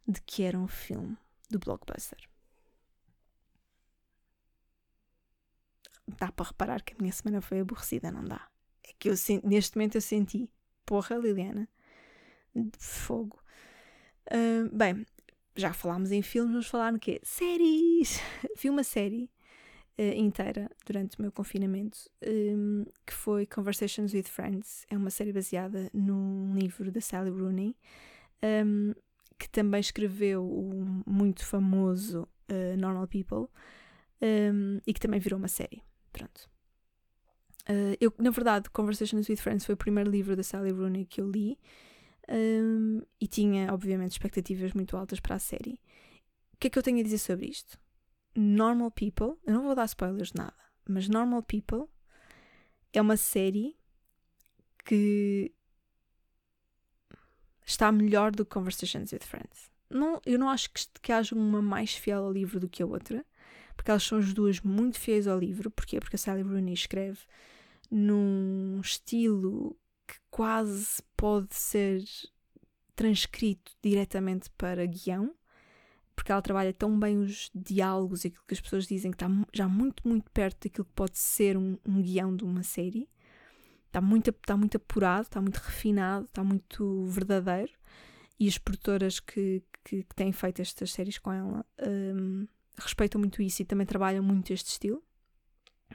[0.06, 1.16] de que era um filme
[1.50, 2.30] do blockbuster.
[6.18, 8.48] dá para reparar que a minha semana foi aborrecida, não dá?
[8.84, 10.50] É que eu neste momento eu senti,
[10.84, 11.68] porra, Liliana,
[12.54, 13.38] de fogo.
[14.26, 15.06] Uh, bem,
[15.54, 17.20] já falámos em filmes, vamos falar no quê?
[17.22, 18.20] Séries!
[18.58, 19.30] Vi uma série
[19.98, 24.87] uh, inteira durante o meu confinamento um, que foi Conversations with Friends.
[24.88, 27.76] É uma série baseada num livro da Sally Rooney,
[28.42, 28.94] um,
[29.38, 33.48] que também escreveu o muito famoso uh, Normal People
[34.22, 35.83] um, e que também virou uma série.
[36.12, 36.50] Pronto.
[37.68, 41.20] Uh, eu, na verdade, Conversations with Friends foi o primeiro livro da Sally Rooney que
[41.20, 41.59] eu li
[42.29, 45.81] um, e tinha, obviamente, expectativas muito altas para a série.
[46.53, 47.79] O que é que eu tenho a dizer sobre isto?
[48.34, 50.56] Normal People, eu não vou dar spoilers de nada,
[50.88, 51.86] mas Normal People
[52.92, 53.76] é uma série
[54.84, 55.52] que
[57.64, 59.70] está melhor do que Conversations with Friends.
[59.88, 62.86] Não, eu não acho que, que haja uma mais fiel ao livro do que a
[62.86, 63.24] outra,
[63.76, 65.70] porque elas são as duas muito fiéis ao livro.
[65.70, 65.98] Porquê?
[65.98, 67.20] Porque a Sally Rooney escreve
[67.90, 72.04] num estilo que quase pode ser
[72.94, 75.34] transcrito diretamente para guião,
[76.20, 79.26] porque ela trabalha tão bem os diálogos e aquilo que as pessoas dizem que está
[79.54, 83.09] já muito, muito perto daquilo que pode ser um, um guião de uma série.
[83.87, 87.72] Está muito, está muito apurado, está muito refinado, está muito verdadeiro.
[88.38, 92.46] E as produtoras que, que, que têm feito estas séries com ela um,
[92.78, 95.02] respeitam muito isso e também trabalham muito este estilo.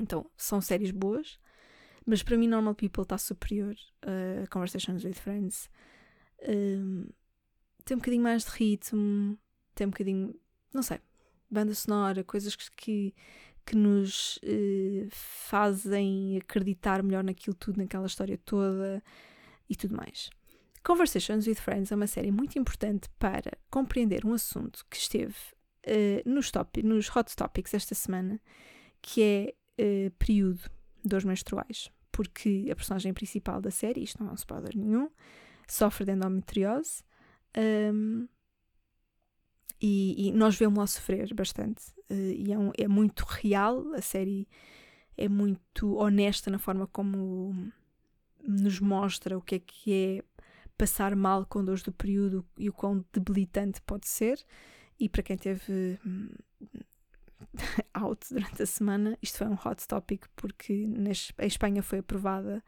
[0.01, 1.37] Então, são séries boas.
[2.03, 5.69] Mas para mim, Normal People está superior a Conversations with Friends.
[6.41, 7.09] Um,
[7.85, 9.37] tem um bocadinho mais de ritmo,
[9.75, 10.33] tem um bocadinho.
[10.73, 10.99] Não sei.
[11.49, 13.13] banda sonora, coisas que,
[13.65, 19.03] que nos uh, fazem acreditar melhor naquilo tudo, naquela história toda
[19.69, 20.29] e tudo mais.
[20.83, 25.35] Conversations with Friends é uma série muito importante para compreender um assunto que esteve
[25.87, 28.39] uh, nos, top, nos Hot Topics esta semana,
[29.01, 30.69] que é uh, período
[31.03, 31.89] dores menstruais.
[32.11, 35.09] Porque a personagem principal da série, isto não é um spoiler nenhum,
[35.67, 37.03] sofre de endometriose
[37.57, 38.27] um,
[39.87, 41.83] e, e, nós vemos lá sofrer bastante.
[42.09, 44.47] Uh, e é, um, é muito real, a série
[45.15, 47.71] é muito honesta na forma como
[48.41, 50.23] nos mostra o que é que é
[50.75, 54.43] passar mal com dores do período e o quão debilitante pode ser.
[54.99, 56.31] E para quem teve hum,
[57.93, 61.11] out durante a semana, isto foi um hot topic porque em
[61.45, 62.63] Espanha foi aprovada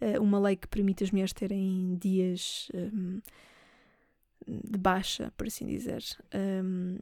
[0.00, 3.20] uh, uma lei que permite as mulheres terem dias um,
[4.62, 6.02] de baixa, por assim dizer,
[6.64, 6.98] um,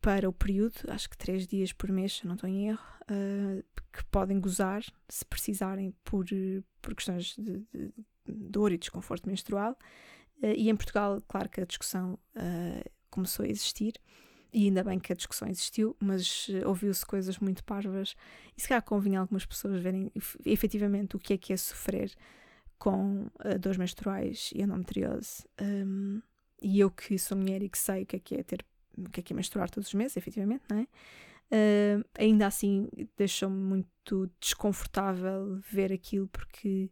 [0.00, 3.64] para o período, acho que três dias por mês, se não estou em erro, uh,
[3.92, 6.24] que podem gozar se precisarem por,
[6.80, 7.92] por questões de, de
[8.26, 9.72] dor e desconforto menstrual.
[10.42, 13.94] Uh, e em Portugal, claro que a discussão uh, começou a existir,
[14.52, 18.14] e ainda bem que a discussão existiu, mas ouviu-se coisas muito parvas,
[18.56, 20.10] e se calhar convinha algumas pessoas verem
[20.46, 22.10] efetivamente o que é que é sofrer
[22.78, 23.26] com
[23.60, 25.44] dores menstruais e endometriose.
[25.60, 26.22] Um,
[26.60, 28.64] e eu que sou mulher e que sei o que é que é ter
[28.96, 30.86] o que é que é menstruar todos os meses, efetivamente, não é?
[31.50, 36.90] Uh, ainda assim deixou-me muito desconfortável ver aquilo porque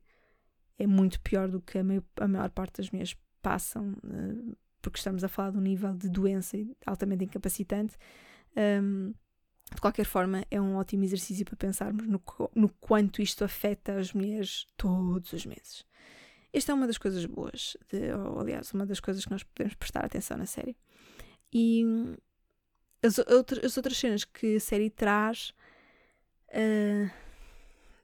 [0.78, 4.98] é muito pior do que a maior, a maior parte das minhas passam, uh, porque
[4.98, 7.96] estamos a falar de um nível de doença altamente incapacitante.
[8.56, 9.12] Um,
[9.74, 12.22] de qualquer forma, é um ótimo exercício para pensarmos no,
[12.54, 15.84] no quanto isto afeta as mulheres todos os meses.
[16.56, 19.74] Esta é uma das coisas boas, de, ou, aliás, uma das coisas que nós podemos
[19.74, 20.74] prestar atenção na série.
[21.52, 21.84] E
[23.02, 25.52] as, outras, as outras cenas que a série traz,
[26.48, 27.10] uh,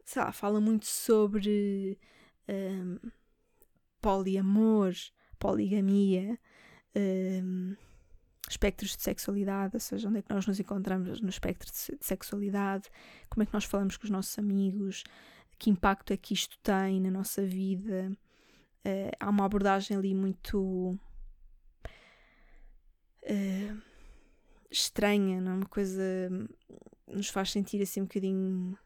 [0.04, 1.98] sei lá, fala muito sobre
[2.46, 3.10] uh,
[4.02, 4.92] poliamor,
[5.38, 6.38] poligamia,
[6.94, 7.76] uh,
[8.50, 12.90] espectros de sexualidade, ou seja, onde é que nós nos encontramos no espectro de sexualidade,
[13.30, 15.04] como é que nós falamos com os nossos amigos,
[15.58, 18.14] que impacto é que isto tem na nossa vida.
[18.84, 20.98] Uh, há uma abordagem ali muito
[23.22, 23.82] uh,
[24.70, 25.54] estranha, não é?
[25.54, 26.02] Uma coisa
[27.06, 28.76] nos faz sentir assim um bocadinho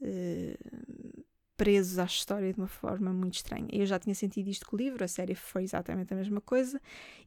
[0.00, 1.24] uh,
[1.56, 3.68] presos à história de uma forma muito estranha.
[3.70, 6.80] Eu já tinha sentido isto com o livro, a série foi exatamente a mesma coisa,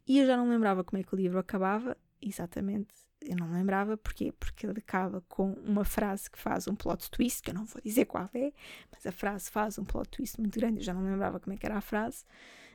[0.08, 3.05] e eu já não lembrava como é que o livro acabava, exatamente.
[3.28, 4.32] Eu não lembrava porquê?
[4.32, 7.82] Porque ele acaba com uma frase que faz um plot twist, que eu não vou
[7.84, 8.54] dizer qual é,
[8.92, 11.58] mas a frase faz um plot twist muito grande, eu já não lembrava como é
[11.58, 12.24] que era a frase,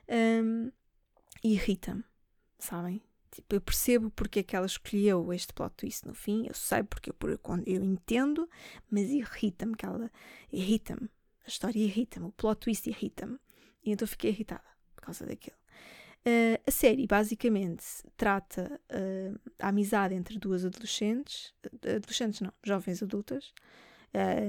[0.09, 0.71] um,
[1.45, 2.03] e irrita-me,
[2.59, 3.01] sabem?
[3.31, 6.83] Tipo, eu percebo porque é que ela escolheu este plot twist no fim, eu sei
[6.83, 7.17] porque eu,
[7.65, 8.49] eu entendo,
[8.91, 10.11] mas irrita-me que ela
[10.53, 11.09] irrita-me.
[11.45, 13.39] A história irrita-me, o plot twist irrita-me.
[13.85, 15.60] E então fiquei irritada por causa daquilo.
[16.27, 23.03] Uh, a série basicamente trata uh, a amizade entre duas adolescentes, uh, adolescentes não, jovens
[23.03, 23.53] adultas,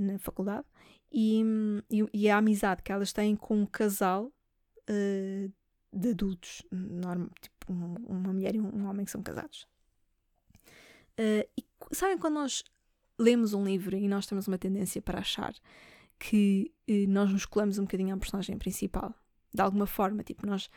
[0.01, 0.65] na faculdade,
[1.12, 1.43] e,
[1.88, 4.34] e, e, a amizade que elas têm com um casal
[5.93, 9.67] de adultos, normal, tipo um, uma mulher e um, homem que são casados.
[11.19, 12.63] Uh, e sabem quando nós
[13.19, 15.53] lemos um livro e nós temos uma tendência para achar
[16.17, 19.13] que uh, nós nos colamos um bocadinho à personagem principal,
[19.53, 20.69] de alguma forma, tipo nós.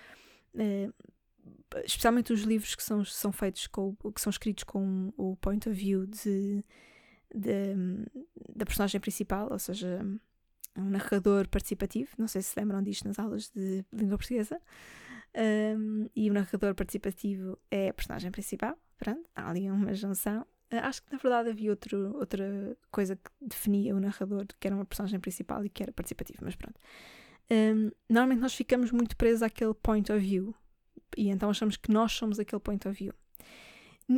[0.54, 0.92] Uh,
[1.84, 5.76] especialmente os livros que são, são feitos com que são escritos com o point of
[5.76, 6.64] view de,
[7.34, 7.74] de,
[8.54, 10.00] da personagem principal, ou seja,
[10.76, 12.10] um narrador participativo.
[12.18, 14.60] Não sei se lembram disto nas aulas de língua portuguesa.
[15.36, 18.78] Um, e o narrador participativo é a personagem principal.
[18.96, 20.42] Pronto, há ali uma junção.
[20.72, 24.76] Uh, acho que na verdade havia outro, outra coisa que definia o narrador, que era
[24.76, 26.78] uma personagem principal e que era participativo, mas pronto.
[27.50, 30.54] Um, normalmente nós ficamos muito presos àquele point of view
[31.16, 33.12] e então achamos que nós somos aquele point of view.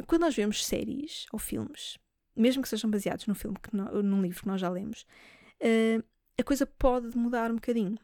[0.07, 1.99] Quando nós vemos séries ou filmes,
[2.35, 5.07] mesmo que sejam baseados no filme, que no, num livro que nós já lemos,
[5.61, 6.05] uh,
[6.39, 7.99] a coisa pode mudar um bocadinho.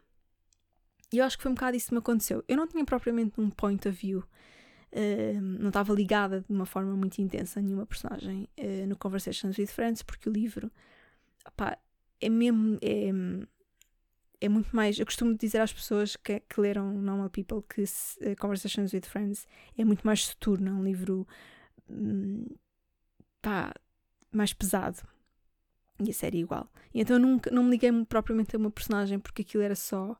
[1.12, 2.42] E eu acho que foi um bocado isso que me aconteceu.
[2.48, 6.94] Eu não tinha propriamente um point of view, uh, não estava ligada de uma forma
[6.96, 10.70] muito intensa a nenhuma personagem uh, no Conversations with Friends, porque o livro,
[11.46, 11.76] opá,
[12.20, 12.78] é mesmo.
[12.80, 13.10] É,
[14.42, 14.98] é muito mais.
[14.98, 19.46] Eu costumo dizer às pessoas que, que leram Normal People que uh, Conversations with Friends
[19.78, 21.26] é muito mais soturno, é um livro.
[21.88, 22.46] Um,
[23.40, 23.72] pá,
[24.32, 24.98] mais pesado.
[26.00, 26.68] E a série igual.
[26.92, 30.16] E então eu nunca, não me liguei propriamente a uma personagem porque aquilo era só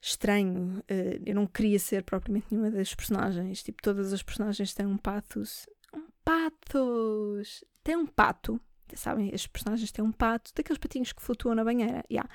[0.00, 0.78] estranho.
[0.80, 3.62] Uh, eu não queria ser propriamente nenhuma das personagens.
[3.62, 5.66] Tipo, todas as personagens têm um pathos.
[5.92, 7.64] Um patos.
[7.82, 8.60] Tem um pato.
[8.94, 12.04] Sabem, as personagens têm um pato, daqueles patinhos que flutuam na banheira.
[12.10, 12.28] Yeah.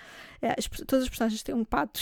[0.57, 2.01] As, todas as personagens têm um pato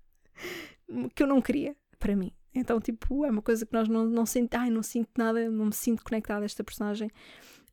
[1.14, 2.32] que eu não queria para mim.
[2.54, 5.66] Então, tipo, é uma coisa que nós não, não sinto, ai, não sinto nada, não
[5.66, 7.10] me sinto conectada a esta personagem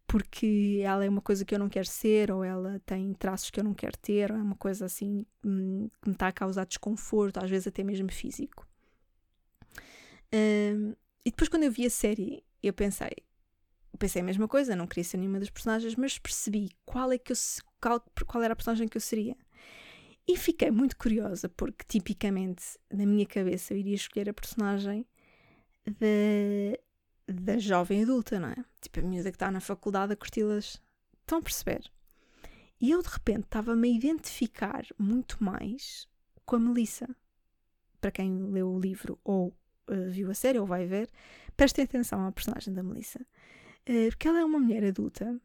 [0.07, 3.59] porque ela é uma coisa que eu não quero ser, ou ela tem traços que
[3.59, 6.65] eu não quero ter, ou é uma coisa assim hum, que me está a causar
[6.65, 8.65] desconforto, às vezes até mesmo físico.
[10.33, 13.11] Um, e depois, quando eu vi a série, eu pensei,
[13.97, 17.31] pensei a mesma coisa, não queria ser nenhuma das personagens, mas percebi qual, é que
[17.31, 17.37] eu,
[17.81, 19.35] qual, qual era a personagem que eu seria.
[20.27, 25.05] E fiquei muito curiosa, porque tipicamente na minha cabeça eu iria escolher a personagem
[25.85, 28.65] da, da jovem adulta, não é?
[28.81, 30.81] Tipo a miúda que está na faculdade a curti-las.
[31.21, 31.89] Estão a perceber?
[32.79, 36.07] E eu de repente estava-me a identificar muito mais
[36.45, 37.07] com a Melissa.
[37.99, 39.47] Para quem leu o livro ou
[39.89, 41.09] uh, viu a série ou vai ver,
[41.55, 43.25] prestem atenção à personagem da Melissa.
[43.87, 45.39] Uh, porque ela é uma mulher adulta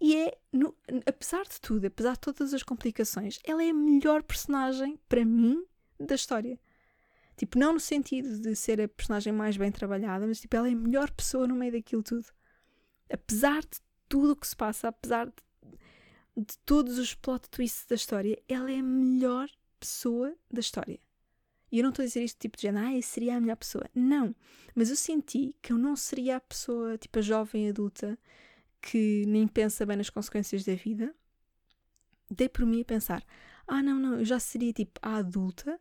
[0.00, 0.74] e é, no,
[1.04, 5.64] apesar de tudo, apesar de todas as complicações, ela é a melhor personagem para mim
[5.98, 6.58] da história.
[7.36, 10.72] Tipo, não no sentido de ser a personagem mais bem trabalhada, mas tipo, ela é
[10.72, 12.26] a melhor pessoa no meio daquilo tudo.
[13.12, 15.34] Apesar de tudo o que se passa, apesar de,
[16.36, 19.48] de todos os plot twists da história, ela é a melhor
[19.78, 20.98] pessoa da história.
[21.70, 23.84] E eu não estou a dizer isto tipo de género, ah, seria a melhor pessoa.
[23.94, 24.34] Não.
[24.74, 28.18] Mas eu senti que eu não seria a pessoa, tipo a jovem adulta,
[28.80, 31.14] que nem pensa bem nas consequências da vida,
[32.30, 33.24] dei por mim a pensar:
[33.66, 35.80] ah, não, não, eu já seria tipo a adulta,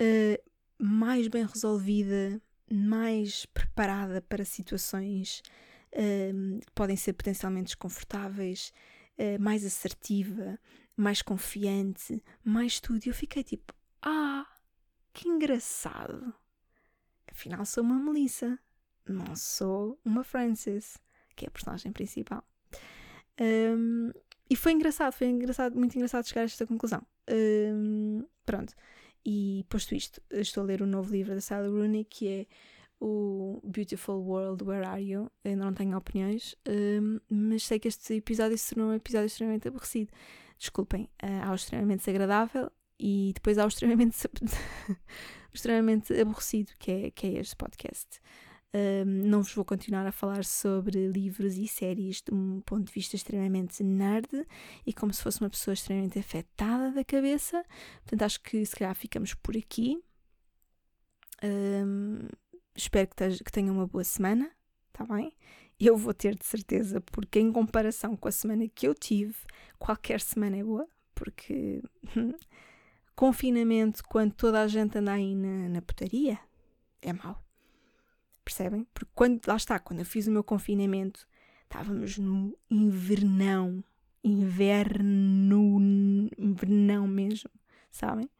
[0.00, 2.40] uh, mais bem resolvida,
[2.70, 5.42] mais preparada para situações
[5.92, 8.72] uh, que podem ser potencialmente desconfortáveis,
[9.18, 10.58] uh, mais assertiva,
[10.96, 13.04] mais confiante, mais tudo.
[13.06, 14.46] E eu fiquei tipo: ah,
[15.12, 16.34] que engraçado!
[17.30, 18.58] Afinal, sou uma Melissa,
[19.06, 20.98] não sou uma Frances
[21.38, 22.44] que é a personagem principal.
[23.40, 24.10] Um,
[24.50, 27.00] e foi engraçado, foi engraçado, muito engraçado chegar a esta conclusão.
[27.30, 28.74] Um, pronto.
[29.24, 32.46] E posto isto, estou a ler o um novo livro da Sally Rooney que é
[33.00, 35.30] o Beautiful World, Where Are You?
[35.44, 39.68] Ainda não tenho opiniões, um, mas sei que este episódio se tornou um episódio extremamente
[39.68, 40.10] aborrecido.
[40.58, 44.16] Desculpem, uh, há o extremamente desagradável e depois há o extremamente,
[45.52, 48.20] extremamente aborrecido, que é, que é este podcast.
[48.74, 52.92] Um, não vos vou continuar a falar sobre livros e séries de um ponto de
[52.92, 54.46] vista extremamente nerd
[54.86, 57.64] e como se fosse uma pessoa extremamente afetada da cabeça.
[58.02, 59.98] Portanto, acho que se calhar ficamos por aqui.
[61.42, 62.28] Um,
[62.76, 64.50] espero que, que tenham uma boa semana,
[64.92, 65.32] tá bem?
[65.80, 69.36] Eu vou ter de certeza, porque em comparação com a semana que eu tive,
[69.78, 71.82] qualquer semana é boa, porque
[73.18, 76.38] confinamento, quando toda a gente anda aí na, na putaria,
[77.02, 77.42] é mau.
[78.44, 78.86] Percebem?
[78.94, 81.26] Porque quando, lá está, quando eu fiz o meu confinamento,
[81.64, 83.82] estávamos no invernão.
[84.22, 85.80] Inverno,
[86.38, 87.50] invernão mesmo,
[87.90, 88.30] sabem?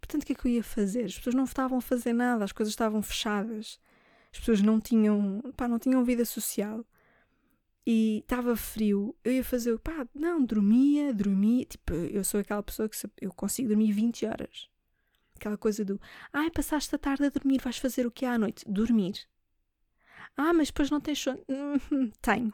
[0.00, 1.04] Portanto, o que é que eu ia fazer?
[1.04, 3.80] As pessoas não estavam a fazer nada, as coisas estavam fechadas,
[4.32, 6.84] as pessoas não tinham, pá, não tinham vida social
[7.86, 12.88] e estava frio, eu ia fazer, pá, não, dormia, dormia, tipo, eu sou aquela pessoa
[12.88, 14.68] que eu consigo dormir 20 horas.
[15.34, 16.00] Aquela coisa do,
[16.32, 18.64] ai, passaste a tarde a dormir, vais fazer o que à noite?
[18.68, 19.26] Dormir.
[20.36, 21.44] Ah, mas depois não tens sono.
[22.22, 22.52] tenho.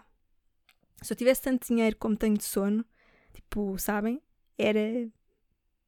[1.03, 2.85] Se eu tivesse tanto dinheiro como tenho de sono,
[3.33, 4.21] tipo, sabem?
[4.57, 5.09] Era.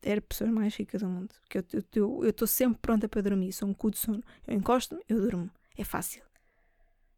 [0.03, 1.35] Era a pessoa mais rica do mundo.
[1.41, 1.59] Porque
[1.99, 3.53] eu estou sempre pronta para dormir.
[3.53, 4.23] Sou um cu de sono.
[4.47, 5.51] Eu encosto-me, eu durmo.
[5.77, 6.23] É fácil.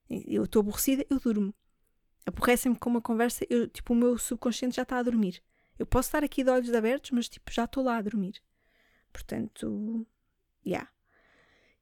[0.09, 1.55] Eu estou aborrecida, eu durmo.
[2.27, 5.43] Aborrecem-me com uma conversa, eu, tipo, o meu subconsciente já está a dormir.
[5.79, 8.41] Eu posso estar aqui de olhos abertos, mas tipo, já estou lá a dormir.
[9.13, 10.07] Portanto,
[10.65, 10.71] já.
[10.71, 10.91] Yeah.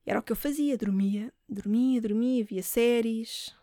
[0.06, 3.54] Era o que eu fazia, dormia, dormia, dormia, via séries,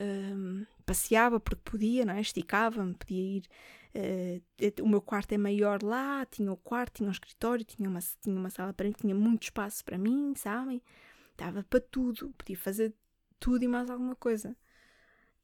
[0.00, 2.20] um, passeava porque podia, não é?
[2.20, 3.48] esticava-me, podia ir.
[3.94, 8.00] Uh, o meu quarto é maior lá, tinha o quarto, tinha um escritório, tinha uma,
[8.20, 10.82] tinha uma sala para mim, tinha muito espaço para mim, sabem?
[11.36, 12.94] Dava para tudo, podia fazer
[13.40, 14.54] tudo e mais alguma coisa.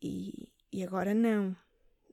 [0.02, 1.54] E, e agora não.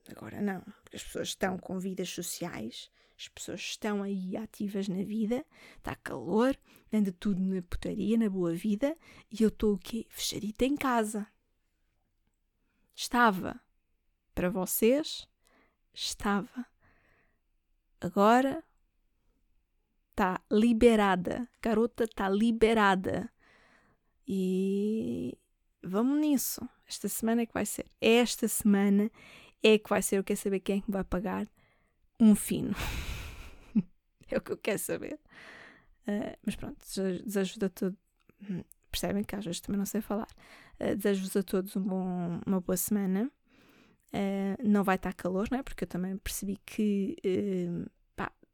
[0.10, 0.62] Agora não.
[0.84, 2.90] Porque as pessoas estão com vidas sociais
[3.20, 5.46] as pessoas estão aí ativas na vida,
[5.78, 6.58] está calor,
[6.92, 8.96] anda tudo na putaria, na boa vida,
[9.30, 10.08] e eu estou o quê?
[10.10, 11.28] Fechadita em casa.
[12.96, 13.60] Estava.
[14.34, 15.28] Para vocês,
[15.94, 16.66] estava.
[18.00, 18.64] Agora
[20.12, 21.50] está liberada.
[21.62, 23.30] Garota está liberada.
[24.26, 25.38] E
[25.84, 26.62] vamos nisso.
[26.88, 27.86] Esta semana é que vai ser.
[28.02, 29.12] Esta semana
[29.64, 30.18] é que vai ser.
[30.18, 31.48] Eu quero saber quem é que vai pagar
[32.20, 32.76] um fino.
[34.30, 35.20] é o que eu quero saber.
[36.08, 36.78] Uh, mas pronto,
[37.24, 37.98] desejo a tudo.
[38.50, 40.28] Hum, percebem que às vezes também não sei falar.
[40.80, 43.32] Uh, Desejo-vos a todos um bom, uma boa semana.
[44.14, 45.64] Uh, não vai estar calor, não é?
[45.64, 47.16] Porque eu também percebi que,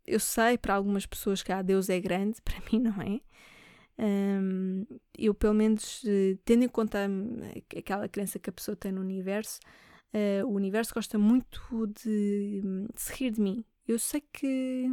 [0.07, 3.19] eu sei para algumas pessoas que ah, Deus é grande, para mim não é.
[3.98, 4.86] Um,
[5.18, 6.04] eu, pelo menos,
[6.43, 7.00] tendo em conta
[7.78, 9.60] aquela crença que a pessoa tem no universo,
[10.46, 12.62] o universo gosta muito de,
[12.93, 13.66] de se rir de mim.
[13.88, 14.89] Eu sei que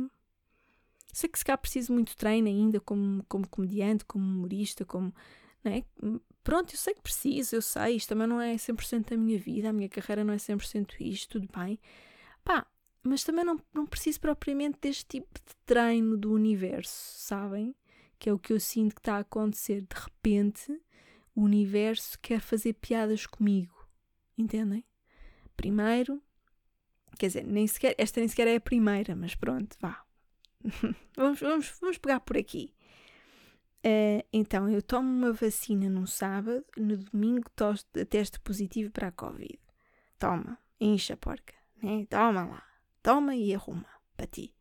[1.12, 5.14] sei que se calhar preciso muito treino ainda como, como comediante, como humorista, como.
[5.64, 5.84] é?
[6.42, 9.68] Pronto, eu sei que preciso, eu sei, isto também não é 100% da minha vida,
[9.68, 11.78] a minha carreira não é 100% isto, tudo bem.
[12.42, 12.66] Pá,
[13.02, 17.74] mas também não, não preciso propriamente deste tipo de treino do universo, sabem?
[18.22, 19.80] Que é o que eu sinto que está a acontecer.
[19.80, 20.80] De repente,
[21.34, 23.74] o universo quer fazer piadas comigo,
[24.38, 24.84] entendem?
[25.56, 26.22] Primeiro,
[27.18, 30.04] quer dizer, nem sequer, esta nem sequer é a primeira, mas pronto, vá,
[31.16, 32.72] vamos, vamos, vamos pegar por aqui.
[33.84, 37.50] Uh, então, eu tomo uma vacina num sábado, no domingo
[38.08, 39.58] teste positivo para a Covid.
[40.16, 42.06] Toma, incha porca, né?
[42.08, 42.64] Toma lá,
[43.02, 44.54] toma e arruma para ti.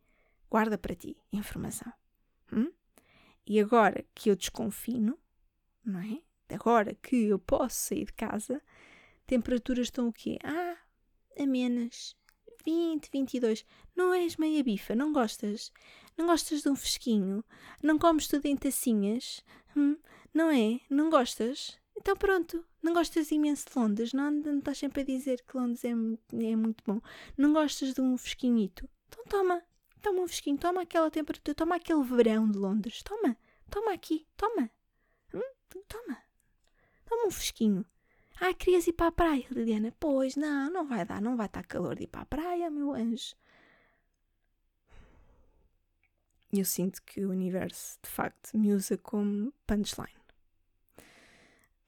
[0.50, 1.94] Guarda para ti informação.
[3.46, 5.18] E agora que eu desconfino,
[5.84, 6.22] não é?
[6.54, 8.62] Agora que eu posso sair de casa,
[9.26, 10.38] temperaturas estão o quê?
[10.44, 10.78] Ah,
[11.40, 12.16] amenas,
[12.66, 13.66] 20, 22.
[13.96, 15.72] Não és meia bifa, não gostas?
[16.18, 17.44] Não gostas de um fresquinho?
[17.82, 19.44] Não comes tudo em tacinhas?
[19.76, 19.98] Hum?
[20.34, 20.80] Não é?
[20.90, 21.80] Não gostas?
[21.98, 25.84] Então pronto, não gostas imenso de Londres, não, não estás sempre a dizer que Londres
[25.84, 27.00] é, é muito bom.
[27.38, 28.90] Não gostas de um fresquinhito?
[29.08, 29.62] Então toma,
[30.02, 33.38] toma um fresquinho, toma aquela temperatura, toma aquele verão de Londres, toma,
[33.70, 34.70] toma aqui, toma,
[35.34, 35.42] hum?
[35.88, 36.18] toma,
[37.06, 37.86] toma um fresquinho.
[38.40, 39.94] Ah, querias ir para a praia, Liliana?
[40.00, 42.92] Pois, não, não vai dar, não vai estar calor de ir para a praia, meu
[42.94, 43.36] anjo.
[46.52, 50.10] Eu sinto que o universo, de facto, me usa como punchline.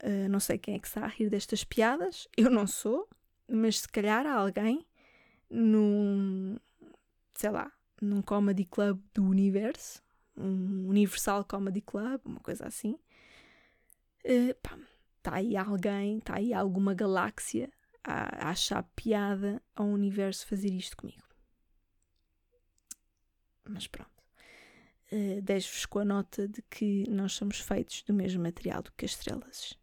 [0.02, 3.10] Uh, não sei quem é que está a rir destas piadas, eu não sou,
[3.48, 4.86] mas se calhar há alguém
[5.50, 6.58] num,
[7.34, 7.72] sei lá,
[8.04, 10.04] num comedy club do universo,
[10.36, 12.98] um Universal Comedy Club, uma coisa assim.
[14.26, 14.78] Uh, pá,
[15.18, 17.72] está aí alguém, está aí alguma galáxia
[18.04, 21.24] a, a achar piada ao universo fazer isto comigo.
[23.68, 24.12] Mas pronto.
[25.12, 29.06] Uh, Deixo-vos com a nota de que nós somos feitos do mesmo material do que
[29.06, 29.78] as estrelas.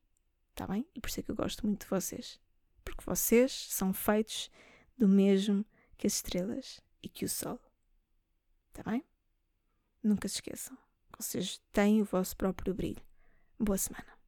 [0.50, 0.86] Está bem?
[0.94, 2.40] E por isso é que eu gosto muito de vocês.
[2.84, 4.50] Porque vocês são feitos
[4.98, 5.64] do mesmo
[5.96, 7.58] que as estrelas e que o sol.
[8.80, 9.04] Está bem?
[10.02, 10.76] Nunca se esqueçam.
[11.18, 13.02] Vocês têm o vosso próprio brilho.
[13.58, 14.19] Boa semana.